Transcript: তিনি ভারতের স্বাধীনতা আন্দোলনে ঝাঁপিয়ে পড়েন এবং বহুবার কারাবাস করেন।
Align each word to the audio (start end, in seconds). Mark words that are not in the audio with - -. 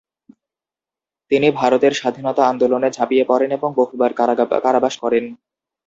তিনি 1.31 1.47
ভারতের 1.51 1.93
স্বাধীনতা 1.93 2.43
আন্দোলনে 2.47 2.89
ঝাঁপিয়ে 2.91 3.25
পড়েন 3.25 3.49
এবং 3.51 3.69
বহুবার 3.79 4.11
কারাবাস 4.63 4.95
করেন। 5.03 5.25